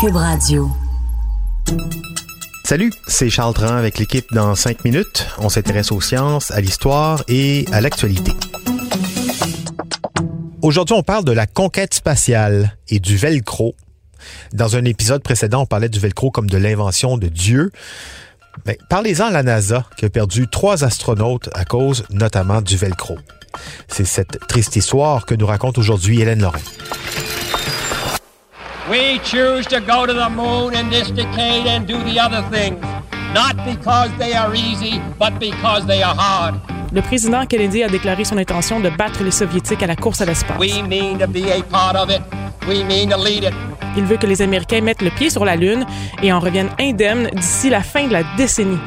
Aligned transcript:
Cube 0.00 0.14
Radio. 0.14 0.70
Salut, 2.64 2.92
c'est 3.08 3.30
Charles 3.30 3.54
Tran 3.54 3.74
avec 3.74 3.98
l'équipe 3.98 4.26
dans 4.32 4.54
5 4.54 4.84
minutes. 4.84 5.26
On 5.38 5.48
s'intéresse 5.48 5.90
aux 5.90 6.00
sciences, 6.00 6.52
à 6.52 6.60
l'histoire 6.60 7.24
et 7.26 7.64
à 7.72 7.80
l'actualité. 7.80 8.30
Aujourd'hui, 10.62 10.94
on 10.94 11.02
parle 11.02 11.24
de 11.24 11.32
la 11.32 11.48
conquête 11.48 11.94
spatiale 11.94 12.76
et 12.88 13.00
du 13.00 13.16
velcro. 13.16 13.74
Dans 14.52 14.76
un 14.76 14.84
épisode 14.84 15.22
précédent, 15.24 15.62
on 15.62 15.66
parlait 15.66 15.88
du 15.88 15.98
velcro 15.98 16.30
comme 16.30 16.48
de 16.48 16.58
l'invention 16.58 17.18
de 17.18 17.26
Dieu. 17.26 17.72
Ben, 18.66 18.76
Parlez-en 18.88 19.26
à 19.26 19.30
la 19.32 19.42
NASA 19.42 19.84
qui 19.96 20.04
a 20.04 20.10
perdu 20.10 20.46
trois 20.46 20.84
astronautes 20.84 21.48
à 21.54 21.64
cause 21.64 22.04
notamment 22.10 22.60
du 22.62 22.76
velcro. 22.76 23.18
C'est 23.88 24.04
cette 24.04 24.38
triste 24.46 24.76
histoire 24.76 25.26
que 25.26 25.34
nous 25.34 25.46
raconte 25.46 25.76
aujourd'hui 25.76 26.20
Hélène 26.20 26.42
Lorrain. 26.42 26.60
We 28.90 29.18
choose 29.22 29.66
to 29.66 29.80
go 29.80 30.06
to 30.06 30.14
the 30.14 30.30
moon 30.30 30.72
in 30.74 30.88
this 30.88 31.10
decade 31.10 31.66
and 31.66 31.86
do 31.86 31.98
the 32.04 32.18
other 32.18 32.42
things, 32.50 32.80
not 33.34 33.54
because 33.66 34.08
they 34.16 34.32
are 34.32 34.54
easy, 34.54 34.98
but 35.18 35.38
because 35.38 35.84
they 35.86 36.02
are 36.02 36.14
hard. 36.16 36.54
Le 36.90 37.02
président 37.02 37.44
Kennedy 37.44 37.82
a 37.82 37.88
déclaré 37.88 38.24
son 38.24 38.38
intention 38.38 38.80
de 38.80 38.88
battre 38.88 39.22
les 39.22 39.30
Soviétiques 39.30 39.82
à 39.82 39.86
la 39.86 39.94
course 39.94 40.22
à 40.22 40.24
l'espace. 40.24 40.58
We 40.58 40.82
mean 40.82 41.18
to 41.18 41.26
be 41.26 41.50
a 41.50 41.62
part 41.70 41.96
of 41.96 42.08
it. 42.08 42.22
We 42.66 42.82
mean 42.82 43.10
to 43.10 43.18
lead 43.22 43.44
it. 43.44 43.52
Il 43.98 44.04
veut 44.04 44.16
que 44.16 44.26
les 44.26 44.40
Américains 44.40 44.80
mettent 44.80 45.02
le 45.02 45.10
pied 45.10 45.28
sur 45.28 45.44
la 45.44 45.56
Lune 45.56 45.84
et 46.22 46.32
en 46.32 46.40
reviennent 46.40 46.70
indemnes 46.80 47.28
d'ici 47.34 47.68
la 47.68 47.82
fin 47.82 48.06
de 48.06 48.12
la 48.12 48.22
décennie. 48.38 48.78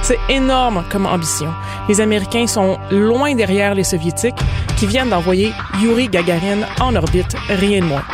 C'est 0.00 0.18
énorme 0.30 0.82
comme 0.90 1.04
ambition. 1.04 1.52
Les 1.90 2.00
Américains 2.00 2.46
sont 2.46 2.78
loin 2.90 3.34
derrière 3.34 3.74
les 3.74 3.84
Soviétiques 3.84 4.38
qui 4.78 4.86
viennent 4.86 5.10
d'envoyer 5.10 5.52
Yuri 5.82 6.08
Gagarin 6.08 6.62
en 6.80 6.94
orbite, 6.96 7.36
rien 7.50 7.80
de 7.80 7.84
moins. 7.84 8.04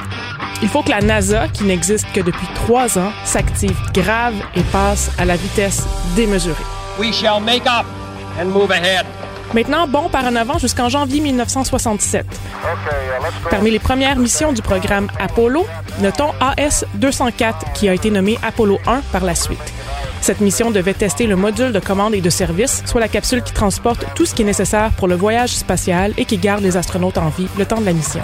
Il 0.62 0.68
faut 0.68 0.82
que 0.82 0.90
la 0.90 1.00
NASA, 1.00 1.48
qui 1.48 1.64
n'existe 1.64 2.06
que 2.12 2.20
depuis 2.20 2.46
trois 2.54 2.96
ans, 2.96 3.10
s'active 3.24 3.76
grave 3.92 4.34
et 4.54 4.62
passe 4.62 5.10
à 5.18 5.24
la 5.24 5.34
vitesse 5.34 5.84
démesurée. 6.14 6.54
We 7.00 7.12
shall 7.12 7.40
make 7.42 7.66
up 7.66 7.84
and 8.40 8.46
move 8.46 8.70
ahead. 8.70 9.04
Maintenant, 9.54 9.88
bon 9.88 10.08
par 10.08 10.24
en 10.24 10.36
avant 10.36 10.58
jusqu'en 10.58 10.88
janvier 10.88 11.20
1967. 11.20 12.24
Parmi 13.50 13.70
les 13.72 13.80
premières 13.80 14.16
missions 14.16 14.52
du 14.52 14.62
programme 14.62 15.08
Apollo, 15.18 15.66
notons 16.00 16.30
AS-204 16.40 17.72
qui 17.74 17.88
a 17.88 17.94
été 17.94 18.10
nommé 18.10 18.38
Apollo 18.42 18.78
1 18.86 19.00
par 19.10 19.24
la 19.24 19.34
suite. 19.34 19.58
Cette 20.20 20.40
mission 20.40 20.70
devait 20.70 20.94
tester 20.94 21.26
le 21.26 21.34
module 21.34 21.72
de 21.72 21.80
commande 21.80 22.14
et 22.14 22.20
de 22.20 22.30
service, 22.30 22.82
soit 22.86 23.00
la 23.00 23.08
capsule 23.08 23.42
qui 23.42 23.52
transporte 23.52 24.06
tout 24.14 24.24
ce 24.24 24.34
qui 24.34 24.42
est 24.42 24.46
nécessaire 24.46 24.90
pour 24.92 25.08
le 25.08 25.16
voyage 25.16 25.50
spatial 25.50 26.14
et 26.16 26.24
qui 26.24 26.38
garde 26.38 26.62
les 26.62 26.76
astronautes 26.76 27.18
en 27.18 27.28
vie 27.30 27.48
le 27.58 27.66
temps 27.66 27.80
de 27.80 27.86
la 27.86 27.92
mission. 27.92 28.22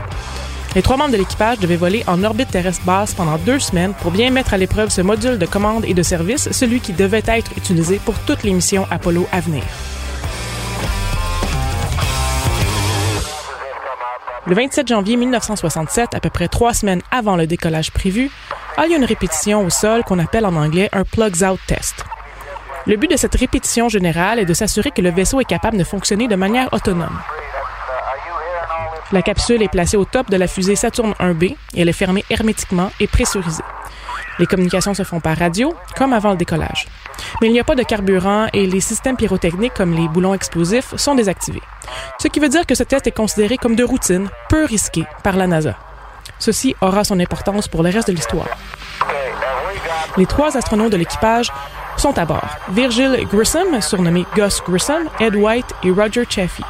Les 0.78 0.82
trois 0.82 0.96
membres 0.96 1.10
de 1.10 1.16
l'équipage 1.16 1.58
devaient 1.58 1.74
voler 1.74 2.04
en 2.06 2.22
orbite 2.22 2.52
terrestre 2.52 2.84
basse 2.84 3.12
pendant 3.12 3.36
deux 3.38 3.58
semaines 3.58 3.94
pour 3.94 4.12
bien 4.12 4.30
mettre 4.30 4.54
à 4.54 4.58
l'épreuve 4.58 4.90
ce 4.90 5.00
module 5.00 5.36
de 5.36 5.44
commande 5.44 5.84
et 5.84 5.92
de 5.92 6.04
service, 6.04 6.52
celui 6.52 6.78
qui 6.78 6.92
devait 6.92 7.24
être 7.26 7.50
utilisé 7.56 7.98
pour 8.04 8.16
toutes 8.20 8.44
les 8.44 8.52
missions 8.52 8.86
Apollo 8.88 9.26
à 9.32 9.40
venir. 9.40 9.64
Le 14.46 14.54
27 14.54 14.86
janvier 14.86 15.16
1967, 15.16 16.14
à 16.14 16.20
peu 16.20 16.30
près 16.30 16.46
trois 16.46 16.74
semaines 16.74 17.02
avant 17.10 17.34
le 17.34 17.48
décollage 17.48 17.90
prévu, 17.90 18.30
a 18.76 18.86
lieu 18.86 18.98
une 18.98 19.04
répétition 19.04 19.66
au 19.66 19.70
sol 19.70 20.04
qu'on 20.04 20.20
appelle 20.20 20.46
en 20.46 20.54
anglais 20.54 20.90
un 20.92 21.02
plugs 21.02 21.42
out 21.42 21.58
test. 21.66 22.04
Le 22.86 22.94
but 22.94 23.10
de 23.10 23.16
cette 23.16 23.34
répétition 23.34 23.88
générale 23.88 24.38
est 24.38 24.46
de 24.46 24.54
s'assurer 24.54 24.92
que 24.92 25.02
le 25.02 25.10
vaisseau 25.10 25.40
est 25.40 25.44
capable 25.44 25.76
de 25.76 25.82
fonctionner 25.82 26.28
de 26.28 26.36
manière 26.36 26.72
autonome. 26.72 27.18
La 29.10 29.22
capsule 29.22 29.62
est 29.62 29.68
placée 29.68 29.96
au 29.96 30.04
top 30.04 30.30
de 30.30 30.36
la 30.36 30.46
fusée 30.46 30.76
Saturne 30.76 31.14
1B 31.18 31.56
et 31.74 31.80
elle 31.80 31.88
est 31.88 31.92
fermée 31.92 32.24
hermétiquement 32.28 32.90
et 33.00 33.06
pressurisée. 33.06 33.62
Les 34.38 34.46
communications 34.46 34.92
se 34.92 35.02
font 35.02 35.18
par 35.18 35.36
radio, 35.36 35.74
comme 35.96 36.12
avant 36.12 36.30
le 36.30 36.36
décollage. 36.36 36.86
Mais 37.40 37.48
il 37.48 37.52
n'y 37.52 37.58
a 37.58 37.64
pas 37.64 37.74
de 37.74 37.82
carburant 37.82 38.48
et 38.52 38.66
les 38.66 38.80
systèmes 38.80 39.16
pyrotechniques 39.16 39.72
comme 39.74 39.94
les 39.94 40.08
boulons 40.08 40.34
explosifs 40.34 40.94
sont 40.96 41.14
désactivés. 41.14 41.62
Ce 42.18 42.28
qui 42.28 42.38
veut 42.38 42.50
dire 42.50 42.66
que 42.66 42.74
ce 42.74 42.82
test 42.82 43.06
est 43.06 43.12
considéré 43.12 43.56
comme 43.56 43.76
de 43.76 43.82
routine, 43.82 44.28
peu 44.50 44.64
risqué 44.66 45.04
par 45.24 45.36
la 45.36 45.46
NASA. 45.46 45.74
Ceci 46.38 46.76
aura 46.82 47.02
son 47.02 47.18
importance 47.18 47.66
pour 47.66 47.82
le 47.82 47.90
reste 47.90 48.08
de 48.08 48.12
l'histoire. 48.12 48.48
Les 50.18 50.26
trois 50.26 50.56
astronautes 50.56 50.92
de 50.92 50.96
l'équipage 50.98 51.50
sont 51.96 52.16
à 52.18 52.26
bord. 52.26 52.56
Virgil 52.70 53.26
Grissom, 53.32 53.80
surnommé 53.80 54.24
Gus 54.36 54.62
Grissom, 54.68 55.08
Ed 55.18 55.34
White 55.34 55.74
et 55.82 55.90
Roger 55.90 56.24
Chaffee. 56.28 56.64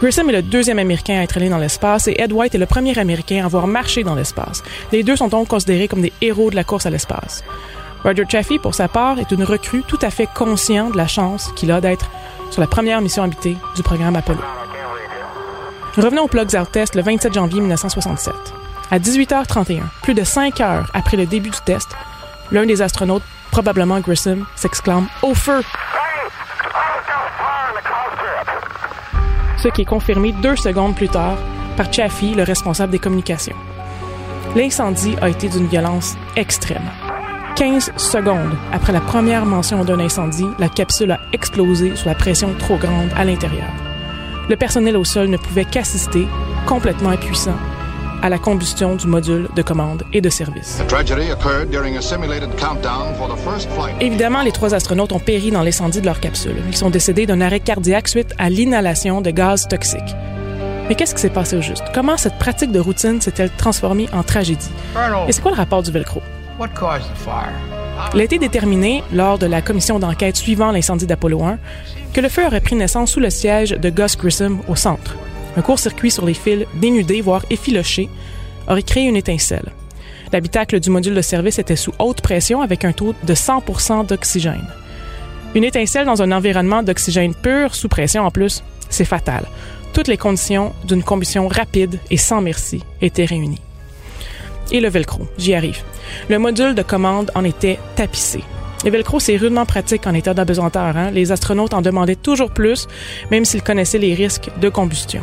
Grissom 0.00 0.28
est 0.28 0.32
le 0.32 0.42
deuxième 0.42 0.78
Américain 0.78 1.20
à 1.20 1.22
être 1.22 1.38
allé 1.38 1.48
dans 1.48 1.56
l'espace 1.56 2.06
et 2.06 2.20
Ed 2.20 2.30
White 2.30 2.54
est 2.54 2.58
le 2.58 2.66
premier 2.66 2.98
Américain 2.98 3.42
à 3.42 3.46
avoir 3.46 3.66
marché 3.66 4.04
dans 4.04 4.14
l'espace. 4.14 4.62
Les 4.92 5.02
deux 5.02 5.16
sont 5.16 5.28
donc 5.28 5.48
considérés 5.48 5.88
comme 5.88 6.02
des 6.02 6.12
héros 6.20 6.50
de 6.50 6.56
la 6.56 6.64
course 6.64 6.84
à 6.84 6.90
l'espace. 6.90 7.42
Roger 8.04 8.24
Chaffee, 8.28 8.58
pour 8.58 8.74
sa 8.74 8.88
part, 8.88 9.18
est 9.18 9.30
une 9.30 9.42
recrue 9.42 9.82
tout 9.88 9.98
à 10.02 10.10
fait 10.10 10.28
conscient 10.34 10.90
de 10.90 10.98
la 10.98 11.06
chance 11.06 11.50
qu'il 11.56 11.72
a 11.72 11.80
d'être 11.80 12.10
sur 12.50 12.60
la 12.60 12.66
première 12.66 13.00
mission 13.00 13.22
habitée 13.22 13.56
du 13.74 13.82
programme 13.82 14.16
Apollo. 14.16 14.40
Revenons 15.96 16.24
au 16.24 16.28
Plugs 16.28 16.54
Out 16.60 16.70
Test 16.70 16.94
le 16.94 17.00
27 17.00 17.32
janvier 17.32 17.60
1967. 17.60 18.34
À 18.90 18.98
18h31, 18.98 19.80
plus 20.02 20.14
de 20.14 20.24
5 20.24 20.60
heures 20.60 20.90
après 20.92 21.16
le 21.16 21.24
début 21.24 21.50
du 21.50 21.58
test, 21.64 21.88
l'un 22.52 22.66
des 22.66 22.82
astronautes, 22.82 23.24
probablement 23.50 23.98
Grissom, 24.00 24.44
s'exclame 24.56 25.08
Au 25.22 25.34
feu! 25.34 25.62
Ce 29.66 29.70
qui 29.72 29.82
est 29.82 29.84
confirmé 29.84 30.30
deux 30.30 30.54
secondes 30.54 30.94
plus 30.94 31.08
tard 31.08 31.36
par 31.76 31.92
Chaffee, 31.92 32.36
le 32.36 32.44
responsable 32.44 32.92
des 32.92 33.00
communications. 33.00 33.56
L'incendie 34.54 35.16
a 35.20 35.28
été 35.28 35.48
d'une 35.48 35.66
violence 35.66 36.14
extrême. 36.36 36.88
15 37.56 37.92
secondes 37.96 38.56
après 38.72 38.92
la 38.92 39.00
première 39.00 39.44
mention 39.44 39.84
d'un 39.84 39.98
incendie, 39.98 40.46
la 40.60 40.68
capsule 40.68 41.10
a 41.10 41.20
explosé 41.32 41.96
sous 41.96 42.06
la 42.06 42.14
pression 42.14 42.54
trop 42.56 42.76
grande 42.76 43.10
à 43.16 43.24
l'intérieur. 43.24 43.66
Le 44.48 44.54
personnel 44.54 44.96
au 44.96 45.02
sol 45.02 45.30
ne 45.30 45.36
pouvait 45.36 45.64
qu'assister, 45.64 46.28
complètement 46.64 47.10
impuissant, 47.10 47.56
à 48.26 48.28
la 48.28 48.38
combustion 48.38 48.96
du 48.96 49.06
module 49.06 49.48
de 49.54 49.62
commande 49.62 50.02
et 50.12 50.20
de 50.20 50.28
service. 50.28 50.82
Évidemment, 54.00 54.42
les 54.42 54.52
trois 54.52 54.74
astronautes 54.74 55.12
ont 55.12 55.20
péri 55.20 55.52
dans 55.52 55.62
l'incendie 55.62 56.00
de 56.00 56.06
leur 56.06 56.18
capsule. 56.18 56.56
Ils 56.68 56.76
sont 56.76 56.90
décédés 56.90 57.26
d'un 57.26 57.40
arrêt 57.40 57.60
cardiaque 57.60 58.08
suite 58.08 58.34
à 58.38 58.50
l'inhalation 58.50 59.20
de 59.20 59.30
gaz 59.30 59.68
toxiques. 59.68 60.16
Mais 60.88 60.96
qu'est-ce 60.96 61.14
qui 61.14 61.20
s'est 61.20 61.30
passé 61.30 61.56
au 61.56 61.60
juste? 61.60 61.84
Comment 61.94 62.16
cette 62.16 62.38
pratique 62.38 62.72
de 62.72 62.80
routine 62.80 63.20
s'est-elle 63.20 63.50
transformée 63.50 64.08
en 64.12 64.24
tragédie? 64.24 64.70
Et 65.28 65.32
c'est 65.32 65.40
quoi 65.40 65.52
le 65.52 65.56
rapport 65.56 65.82
du 65.84 65.92
velcro? 65.92 66.20
Il 68.14 68.20
a 68.20 68.24
été 68.24 68.38
déterminé, 68.38 69.04
lors 69.12 69.38
de 69.38 69.46
la 69.46 69.62
commission 69.62 69.98
d'enquête 70.00 70.36
suivant 70.36 70.72
l'incendie 70.72 71.06
d'Apollo 71.06 71.42
1, 71.44 71.58
que 72.12 72.20
le 72.20 72.28
feu 72.28 72.44
aurait 72.44 72.60
pris 72.60 72.74
naissance 72.74 73.12
sous 73.12 73.20
le 73.20 73.30
siège 73.30 73.70
de 73.70 73.90
Gus 73.90 74.16
Grissom 74.16 74.60
au 74.68 74.74
centre. 74.74 75.14
Un 75.56 75.62
court-circuit 75.62 76.10
sur 76.10 76.26
les 76.26 76.34
fils 76.34 76.66
dénudés, 76.74 77.22
voire 77.22 77.44
effilochés, 77.50 78.08
aurait 78.68 78.82
créé 78.82 79.04
une 79.04 79.16
étincelle. 79.16 79.72
L'habitacle 80.32 80.80
du 80.80 80.90
module 80.90 81.14
de 81.14 81.22
service 81.22 81.58
était 81.58 81.76
sous 81.76 81.92
haute 81.98 82.20
pression 82.20 82.60
avec 82.60 82.84
un 82.84 82.92
taux 82.92 83.14
de 83.22 83.34
100% 83.34 84.06
d'oxygène. 84.06 84.66
Une 85.54 85.64
étincelle 85.64 86.04
dans 86.04 86.20
un 86.20 86.32
environnement 86.32 86.82
d'oxygène 86.82 87.34
pur, 87.34 87.74
sous 87.74 87.88
pression 87.88 88.24
en 88.24 88.30
plus, 88.30 88.62
c'est 88.90 89.04
fatal. 89.04 89.44
Toutes 89.94 90.08
les 90.08 90.18
conditions 90.18 90.74
d'une 90.84 91.02
combustion 91.02 91.48
rapide 91.48 91.98
et 92.10 92.18
sans 92.18 92.42
merci 92.42 92.82
étaient 93.00 93.24
réunies. 93.24 93.62
Et 94.70 94.80
le 94.80 94.88
velcro, 94.88 95.26
j'y 95.38 95.54
arrive. 95.54 95.82
Le 96.28 96.38
module 96.38 96.74
de 96.74 96.82
commande 96.82 97.30
en 97.34 97.44
était 97.44 97.78
tapissé. 97.94 98.40
Le 98.84 98.90
velcro, 98.90 99.20
c'est 99.20 99.36
rudement 99.36 99.64
pratique 99.64 100.06
en 100.06 100.12
état 100.12 100.34
d'apesanteur. 100.34 100.96
Hein? 100.96 101.10
Les 101.12 101.32
astronautes 101.32 101.72
en 101.72 101.80
demandaient 101.80 102.16
toujours 102.16 102.50
plus, 102.50 102.86
même 103.30 103.44
s'ils 103.44 103.62
connaissaient 103.62 103.98
les 103.98 104.14
risques 104.14 104.50
de 104.60 104.68
combustion. 104.68 105.22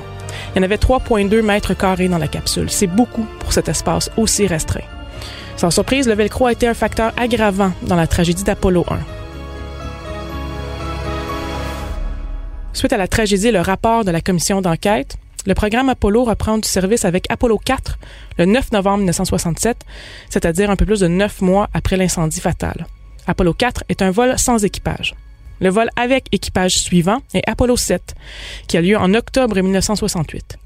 Il 0.54 0.58
y 0.58 0.62
en 0.62 0.64
avait 0.64 0.78
3,2 0.78 1.42
mètres 1.42 1.74
carrés 1.74 2.08
dans 2.08 2.18
la 2.18 2.28
capsule. 2.28 2.70
C'est 2.70 2.88
beaucoup 2.88 3.26
pour 3.40 3.54
cet 3.54 3.70
espace 3.70 4.10
aussi 4.18 4.48
restreint. 4.48 4.82
Sans 5.58 5.72
surprise, 5.72 6.08
le 6.08 6.16
velcro 6.16 6.48
a 6.48 6.52
été 6.52 6.68
un 6.68 6.74
facteur 6.74 7.14
aggravant 7.18 7.72
dans 7.84 7.96
la 7.96 8.08
tragédie 8.08 8.44
d'Apollo 8.44 8.86
1. 8.90 8.98
Suite 12.74 12.94
à 12.94 12.98
la 12.98 13.08
tragédie 13.08 13.52
le 13.52 13.62
rapport 13.62 14.04
de 14.04 14.12
la 14.12 14.20
commission 14.20 14.60
d'enquête, 14.60 15.16
le 15.46 15.54
programme 15.54 15.90
Apollo 15.90 16.24
reprend 16.24 16.58
du 16.58 16.68
service 16.68 17.06
avec 17.06 17.26
Apollo 17.30 17.60
4 17.64 18.00
le 18.40 18.46
9 18.46 18.72
novembre 18.72 19.00
1967, 19.00 19.78
c'est-à-dire 20.30 20.70
un 20.70 20.76
peu 20.76 20.86
plus 20.86 21.02
de 21.02 21.08
neuf 21.08 21.42
mois 21.42 21.70
après 21.74 21.98
l'incendie 21.98 22.40
fatal. 22.40 22.88
Apollo 23.28 23.54
4 23.54 23.84
est 23.90 24.02
un 24.02 24.12
vol 24.12 24.38
sans 24.38 24.64
équipage. 24.66 25.16
Le 25.60 25.70
vol 25.70 25.90
avec 25.96 26.26
équipage 26.32 26.78
suivant 26.78 27.20
est 27.34 27.48
Apollo 27.48 27.78
7, 27.78 28.16
qui 28.68 28.78
a 28.78 28.82
lieu 28.82 28.98
en 28.98 29.14
octobre 29.14 29.60
1968. 29.60 30.58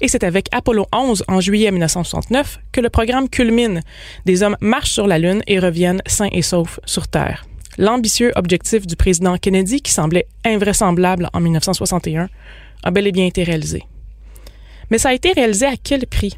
Et 0.00 0.08
c'est 0.08 0.24
avec 0.24 0.48
Apollo 0.52 0.86
11 0.92 1.24
en 1.28 1.40
juillet 1.40 1.70
1969 1.70 2.60
que 2.72 2.80
le 2.80 2.88
programme 2.88 3.28
culmine. 3.28 3.82
Des 4.26 4.42
hommes 4.42 4.56
marchent 4.60 4.92
sur 4.92 5.06
la 5.06 5.18
Lune 5.18 5.42
et 5.46 5.58
reviennent 5.58 6.02
sains 6.06 6.28
et 6.32 6.42
saufs 6.42 6.80
sur 6.84 7.08
Terre. 7.08 7.46
L'ambitieux 7.78 8.32
objectif 8.36 8.86
du 8.86 8.96
président 8.96 9.36
Kennedy, 9.38 9.80
qui 9.80 9.92
semblait 9.92 10.26
invraisemblable 10.44 11.28
en 11.32 11.40
1961, 11.40 12.28
a 12.82 12.90
bel 12.90 13.06
et 13.06 13.12
bien 13.12 13.26
été 13.26 13.42
réalisé. 13.42 13.84
Mais 14.90 14.98
ça 14.98 15.10
a 15.10 15.14
été 15.14 15.32
réalisé 15.32 15.66
à 15.66 15.76
quel 15.76 16.06
prix? 16.06 16.36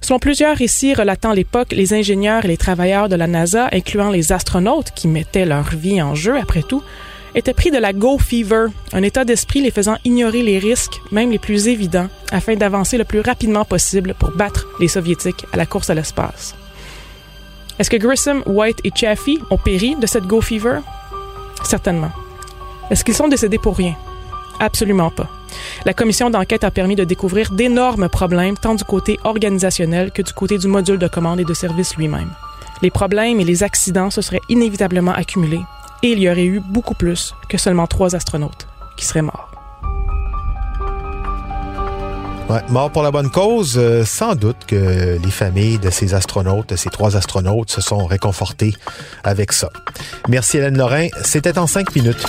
Selon 0.00 0.18
plusieurs 0.18 0.56
récits 0.56 0.94
relatant 0.94 1.32
l'époque, 1.32 1.72
les 1.72 1.94
ingénieurs 1.94 2.44
et 2.44 2.48
les 2.48 2.56
travailleurs 2.56 3.08
de 3.08 3.16
la 3.16 3.26
NASA, 3.26 3.68
incluant 3.72 4.10
les 4.10 4.32
astronautes 4.32 4.90
qui 4.94 5.08
mettaient 5.08 5.46
leur 5.46 5.70
vie 5.70 6.02
en 6.02 6.14
jeu 6.14 6.36
après 6.36 6.62
tout, 6.62 6.82
étaient 7.34 7.54
pris 7.54 7.70
de 7.70 7.78
la 7.78 7.92
go 7.92 8.18
fever, 8.18 8.66
un 8.92 9.02
état 9.02 9.24
d'esprit 9.24 9.60
les 9.60 9.70
faisant 9.70 9.96
ignorer 10.04 10.42
les 10.42 10.58
risques, 10.58 11.00
même 11.10 11.30
les 11.30 11.38
plus 11.38 11.68
évidents, 11.68 12.08
afin 12.30 12.54
d'avancer 12.54 12.98
le 12.98 13.04
plus 13.04 13.20
rapidement 13.20 13.64
possible 13.64 14.14
pour 14.18 14.30
battre 14.30 14.68
les 14.80 14.88
soviétiques 14.88 15.44
à 15.52 15.56
la 15.56 15.66
course 15.66 15.90
à 15.90 15.94
l'espace. 15.94 16.54
Est-ce 17.78 17.90
que 17.90 17.96
Grissom, 17.96 18.42
White 18.46 18.78
et 18.84 18.92
Chaffee 18.94 19.40
ont 19.50 19.58
péri 19.58 19.96
de 19.96 20.06
cette 20.06 20.24
go 20.24 20.40
fever? 20.40 20.78
Certainement. 21.64 22.12
Est-ce 22.90 23.04
qu'ils 23.04 23.14
sont 23.14 23.28
décédés 23.28 23.58
pour 23.58 23.76
rien? 23.76 23.96
Absolument 24.60 25.10
pas. 25.10 25.28
La 25.84 25.94
commission 25.94 26.30
d'enquête 26.30 26.64
a 26.64 26.70
permis 26.70 26.96
de 26.96 27.04
découvrir 27.04 27.50
d'énormes 27.50 28.08
problèmes 28.08 28.56
tant 28.56 28.74
du 28.74 28.84
côté 28.84 29.18
organisationnel 29.24 30.10
que 30.10 30.22
du 30.22 30.32
côté 30.32 30.58
du 30.58 30.68
module 30.68 30.98
de 30.98 31.08
commande 31.08 31.40
et 31.40 31.44
de 31.44 31.54
service 31.54 31.96
lui-même. 31.96 32.30
Les 32.82 32.90
problèmes 32.90 33.40
et 33.40 33.44
les 33.44 33.62
accidents 33.62 34.10
se 34.10 34.22
seraient 34.22 34.40
inévitablement 34.48 35.12
accumulés 35.12 35.62
et 36.02 36.12
il 36.12 36.18
y 36.18 36.28
aurait 36.28 36.44
eu 36.44 36.60
beaucoup 36.60 36.94
plus 36.94 37.34
que 37.48 37.58
seulement 37.58 37.86
trois 37.86 38.14
astronautes 38.14 38.66
qui 38.96 39.06
seraient 39.06 39.22
morts. 39.22 39.50
Mort 42.68 42.90
pour 42.90 43.02
la 43.02 43.10
bonne 43.10 43.30
cause, 43.30 43.74
euh, 43.76 44.04
sans 44.04 44.34
doute 44.34 44.58
que 44.66 45.18
les 45.18 45.30
familles 45.30 45.78
de 45.78 45.90
ces 45.90 46.14
astronautes, 46.14 46.68
de 46.68 46.76
ces 46.76 46.90
trois 46.90 47.16
astronautes, 47.16 47.70
se 47.70 47.80
sont 47.80 48.04
réconfortées 48.06 48.74
avec 49.24 49.52
ça. 49.52 49.70
Merci 50.28 50.58
Hélène 50.58 50.76
Lorrain. 50.76 51.08
C'était 51.24 51.58
en 51.58 51.66
cinq 51.66 51.94
minutes. 51.96 52.24